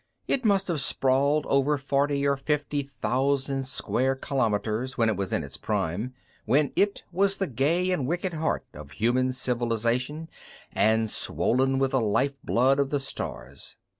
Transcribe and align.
It 0.27 0.43
must 0.43 0.67
have 0.67 0.81
sprawled 0.81 1.45
over 1.45 1.77
forty 1.77 2.25
or 2.25 2.35
fifty 2.35 2.81
thousand 2.81 3.67
square 3.67 4.15
kilometers 4.15 4.97
when 4.97 5.09
it 5.09 5.15
was 5.15 5.31
in 5.31 5.43
its 5.43 5.57
prime, 5.57 6.11
when 6.45 6.73
it 6.75 7.03
was 7.11 7.37
the 7.37 7.45
gay 7.45 7.91
and 7.91 8.07
wicked 8.07 8.33
heart 8.33 8.65
of 8.73 8.89
human 8.93 9.31
civilization 9.31 10.27
and 10.73 11.07
swollen 11.11 11.77
with 11.77 11.91
the 11.91 12.01
lifeblood 12.01 12.79
of 12.79 12.89
the 12.89 12.99
stars. 12.99 13.75